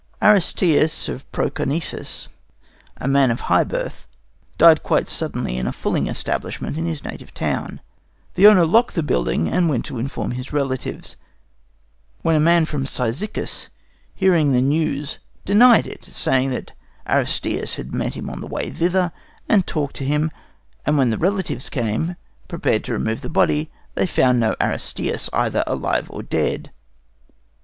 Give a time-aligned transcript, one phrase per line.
[0.19, 2.27] Aristeas of Proconesus,
[2.97, 4.07] a man of high birth,
[4.57, 7.81] died quite suddenly in a fulling establishment in his native town.
[8.33, 11.17] The owner locked the building and went to inform his relatives,
[12.23, 13.69] when a man from Cyzicus,
[14.15, 16.71] hearing the news, denied it, saying that
[17.05, 19.11] Aristeas had met him on the way thither
[19.47, 20.31] and talked to him;
[20.83, 22.15] and when the relatives came,
[22.47, 26.71] prepared to remove the body, they found no Aristeas, either alive or dead.